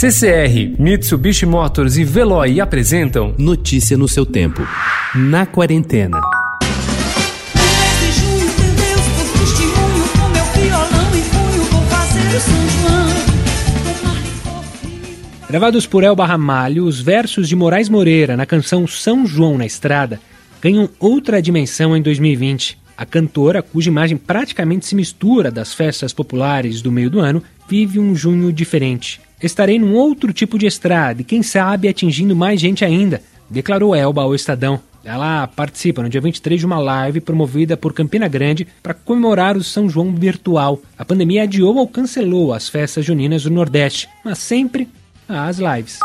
CCR, 0.00 0.76
Mitsubishi 0.78 1.44
Motors 1.44 1.96
e 1.96 2.04
Veloy 2.04 2.60
apresentam 2.60 3.34
Notícia 3.36 3.98
no 3.98 4.06
seu 4.06 4.24
tempo. 4.24 4.62
Na 5.12 5.44
quarentena. 5.44 6.20
Gravados 15.50 15.84
por 15.84 16.04
Elba 16.04 16.24
Ramalho, 16.24 16.84
os 16.84 17.00
versos 17.00 17.48
de 17.48 17.56
Moraes 17.56 17.88
Moreira 17.88 18.36
na 18.36 18.46
canção 18.46 18.86
São 18.86 19.26
João 19.26 19.58
na 19.58 19.66
Estrada 19.66 20.20
ganham 20.62 20.88
outra 21.00 21.42
dimensão 21.42 21.96
em 21.96 22.00
2020. 22.00 22.78
A 22.96 23.04
cantora, 23.04 23.62
cuja 23.62 23.90
imagem 23.90 24.16
praticamente 24.16 24.86
se 24.86 24.94
mistura 24.94 25.50
das 25.50 25.74
festas 25.74 26.12
populares 26.12 26.80
do 26.80 26.92
meio 26.92 27.10
do 27.10 27.18
ano, 27.18 27.42
vive 27.68 27.98
um 27.98 28.14
junho 28.14 28.52
diferente. 28.52 29.26
Estarei 29.42 29.78
num 29.78 29.94
outro 29.94 30.32
tipo 30.32 30.58
de 30.58 30.66
estrada 30.66 31.20
e, 31.22 31.24
quem 31.24 31.42
sabe, 31.42 31.88
atingindo 31.88 32.34
mais 32.34 32.60
gente 32.60 32.84
ainda, 32.84 33.22
declarou 33.48 33.94
Elba 33.94 34.22
ao 34.22 34.34
Estadão. 34.34 34.80
Ela 35.04 35.46
participa 35.46 36.02
no 36.02 36.08
dia 36.08 36.20
23 36.20 36.60
de 36.60 36.66
uma 36.66 36.78
live 36.78 37.20
promovida 37.20 37.76
por 37.76 37.92
Campina 37.92 38.26
Grande 38.26 38.66
para 38.82 38.92
comemorar 38.92 39.56
o 39.56 39.62
São 39.62 39.88
João 39.88 40.12
virtual. 40.12 40.82
A 40.98 41.04
pandemia 41.04 41.44
adiou 41.44 41.76
ou 41.76 41.86
cancelou 41.86 42.52
as 42.52 42.68
festas 42.68 43.04
juninas 43.04 43.44
do 43.44 43.50
Nordeste, 43.50 44.08
mas 44.24 44.38
sempre 44.38 44.88
as 45.28 45.58
lives. 45.58 45.98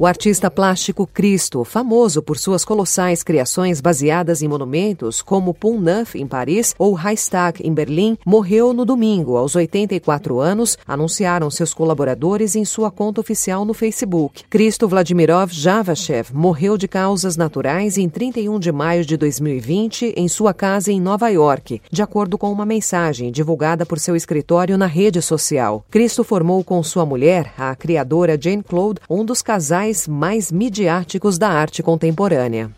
O 0.00 0.06
artista 0.06 0.48
plástico 0.48 1.08
Cristo, 1.08 1.64
famoso 1.64 2.22
por 2.22 2.38
suas 2.38 2.64
colossais 2.64 3.24
criações 3.24 3.80
baseadas 3.80 4.42
em 4.42 4.46
monumentos 4.46 5.20
como 5.20 5.52
Pont 5.52 5.82
Neuf 5.82 6.16
em 6.16 6.24
Paris 6.24 6.72
ou 6.78 6.94
Reichstag 6.94 7.60
em 7.66 7.74
Berlim, 7.74 8.16
morreu 8.24 8.72
no 8.72 8.84
domingo, 8.84 9.36
aos 9.36 9.56
84 9.56 10.38
anos, 10.38 10.78
anunciaram 10.86 11.50
seus 11.50 11.74
colaboradores 11.74 12.54
em 12.54 12.64
sua 12.64 12.92
conta 12.92 13.20
oficial 13.20 13.64
no 13.64 13.74
Facebook. 13.74 14.44
Cristo 14.48 14.86
Vladimirov 14.86 15.50
Javachev 15.50 16.30
morreu 16.32 16.78
de 16.78 16.86
causas 16.86 17.36
naturais 17.36 17.98
em 17.98 18.08
31 18.08 18.60
de 18.60 18.70
maio 18.70 19.04
de 19.04 19.16
2020 19.16 20.14
em 20.16 20.28
sua 20.28 20.54
casa 20.54 20.92
em 20.92 21.00
Nova 21.00 21.28
York, 21.28 21.82
de 21.90 22.02
acordo 22.02 22.38
com 22.38 22.52
uma 22.52 22.64
mensagem 22.64 23.32
divulgada 23.32 23.84
por 23.84 23.98
seu 23.98 24.14
escritório 24.14 24.78
na 24.78 24.86
rede 24.86 25.20
social. 25.20 25.84
Cristo 25.90 26.22
formou 26.22 26.62
com 26.62 26.80
sua 26.84 27.04
mulher, 27.04 27.52
a 27.58 27.74
criadora 27.74 28.38
Jane 28.40 28.62
Claude, 28.62 29.00
um 29.10 29.24
dos 29.24 29.42
casais 29.42 29.87
mais 30.06 30.52
midiáticos 30.52 31.38
da 31.38 31.48
arte 31.48 31.82
contemporânea. 31.82 32.70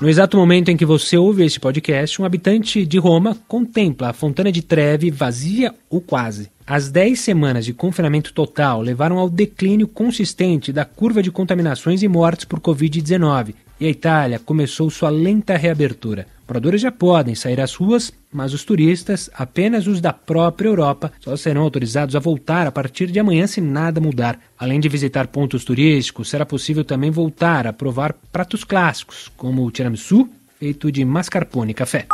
No 0.00 0.08
exato 0.08 0.36
momento 0.36 0.68
em 0.68 0.76
que 0.76 0.84
você 0.84 1.16
ouve 1.16 1.44
este 1.44 1.58
podcast, 1.58 2.22
um 2.22 2.24
habitante 2.24 2.86
de 2.86 2.98
Roma 2.98 3.36
contempla 3.48 4.10
a 4.10 4.12
Fontana 4.12 4.52
de 4.52 4.62
Trevi 4.62 5.10
vazia 5.10 5.74
ou 5.90 6.00
quase. 6.00 6.50
As 6.64 6.88
10 6.88 7.18
semanas 7.18 7.64
de 7.64 7.72
confinamento 7.72 8.32
total 8.32 8.80
levaram 8.80 9.18
ao 9.18 9.28
declínio 9.28 9.88
consistente 9.88 10.72
da 10.72 10.84
curva 10.84 11.20
de 11.20 11.32
contaminações 11.32 12.02
e 12.04 12.06
mortes 12.06 12.44
por 12.44 12.60
Covid-19, 12.60 13.54
e 13.80 13.86
a 13.86 13.90
Itália 13.90 14.38
começou 14.38 14.90
sua 14.90 15.10
lenta 15.10 15.56
reabertura. 15.56 16.26
Moradores 16.46 16.80
já 16.80 16.90
podem 16.90 17.34
sair 17.34 17.60
às 17.60 17.74
ruas, 17.74 18.10
mas 18.32 18.54
os 18.54 18.64
turistas, 18.64 19.28
apenas 19.34 19.86
os 19.86 20.00
da 20.00 20.12
própria 20.12 20.68
Europa, 20.68 21.12
só 21.20 21.36
serão 21.36 21.62
autorizados 21.62 22.16
a 22.16 22.18
voltar 22.18 22.66
a 22.66 22.72
partir 22.72 23.10
de 23.10 23.18
amanhã 23.18 23.46
se 23.46 23.60
nada 23.60 24.00
mudar. 24.00 24.40
Além 24.58 24.80
de 24.80 24.88
visitar 24.88 25.26
pontos 25.26 25.64
turísticos, 25.64 26.30
será 26.30 26.46
possível 26.46 26.84
também 26.84 27.10
voltar 27.10 27.66
a 27.66 27.72
provar 27.72 28.14
pratos 28.32 28.64
clássicos, 28.64 29.30
como 29.36 29.64
o 29.64 29.70
tiramisu, 29.70 30.28
feito 30.58 30.90
de 30.90 31.04
mascarpone 31.04 31.72
e 31.72 31.74
café. 31.74 32.06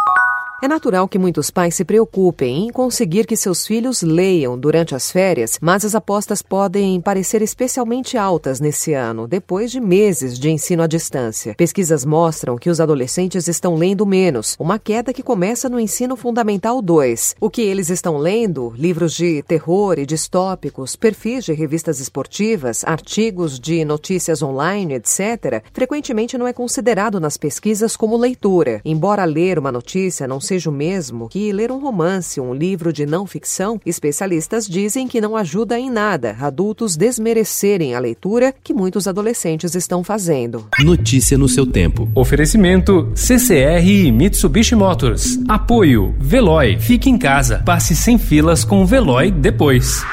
É 0.62 0.68
natural 0.68 1.08
que 1.08 1.18
muitos 1.18 1.50
pais 1.50 1.74
se 1.74 1.84
preocupem 1.84 2.66
em 2.66 2.70
conseguir 2.70 3.26
que 3.26 3.36
seus 3.36 3.66
filhos 3.66 4.02
leiam 4.02 4.56
durante 4.56 4.94
as 4.94 5.10
férias, 5.10 5.58
mas 5.60 5.84
as 5.84 5.96
apostas 5.96 6.40
podem 6.42 7.00
parecer 7.00 7.42
especialmente 7.42 8.16
altas 8.16 8.60
nesse 8.60 8.94
ano, 8.94 9.26
depois 9.26 9.70
de 9.70 9.80
meses 9.80 10.38
de 10.38 10.50
ensino 10.50 10.82
à 10.82 10.86
distância. 10.86 11.54
Pesquisas 11.56 12.04
mostram 12.04 12.56
que 12.56 12.70
os 12.70 12.80
adolescentes 12.80 13.48
estão 13.48 13.74
lendo 13.74 14.06
menos, 14.06 14.56
uma 14.58 14.78
queda 14.78 15.12
que 15.12 15.24
começa 15.24 15.68
no 15.68 15.78
ensino 15.78 16.16
fundamental 16.16 16.80
2. 16.80 17.34
O 17.40 17.50
que 17.50 17.60
eles 17.60 17.90
estão 17.90 18.16
lendo? 18.16 18.72
Livros 18.76 19.12
de 19.12 19.42
terror 19.42 19.98
e 19.98 20.06
distópicos, 20.06 20.94
perfis 20.94 21.44
de 21.44 21.52
revistas 21.52 21.98
esportivas, 21.98 22.84
artigos 22.84 23.58
de 23.58 23.84
notícias 23.84 24.40
online, 24.40 24.94
etc., 24.94 25.62
frequentemente 25.72 26.38
não 26.38 26.46
é 26.46 26.52
considerado 26.52 27.18
nas 27.18 27.36
pesquisas 27.36 27.96
como 27.96 28.16
leitura. 28.16 28.80
Embora 28.84 29.24
ler 29.24 29.58
uma 29.58 29.72
notícia 29.72 30.28
não 30.28 30.43
seja 30.44 30.70
o 30.70 30.72
mesmo 30.72 31.28
que 31.28 31.52
ler 31.52 31.72
um 31.72 31.80
romance, 31.80 32.40
um 32.40 32.54
livro 32.54 32.92
de 32.92 33.04
não 33.04 33.26
ficção, 33.26 33.80
especialistas 33.84 34.68
dizem 34.68 35.08
que 35.08 35.20
não 35.20 35.36
ajuda 35.36 35.76
em 35.78 35.90
nada 35.90 36.36
adultos 36.40 36.96
desmerecerem 36.96 37.94
a 37.94 37.98
leitura 37.98 38.54
que 38.62 38.72
muitos 38.72 39.08
adolescentes 39.08 39.74
estão 39.74 40.04
fazendo. 40.04 40.66
Notícia 40.80 41.36
no 41.36 41.48
seu 41.48 41.66
tempo. 41.66 42.08
Oferecimento 42.14 43.10
CCR 43.14 43.84
e 43.84 44.12
Mitsubishi 44.12 44.74
Motors. 44.74 45.38
Apoio 45.48 46.14
Veloy. 46.20 46.78
Fique 46.78 47.10
em 47.10 47.18
casa. 47.18 47.62
Passe 47.64 47.96
sem 47.96 48.18
filas 48.18 48.64
com 48.64 48.82
o 48.82 48.86
Veloy 48.86 49.30
depois. 49.30 50.04